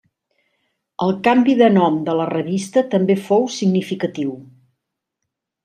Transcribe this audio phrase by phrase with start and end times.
[1.07, 4.35] El canvi de nom de la revista també fou significatiu.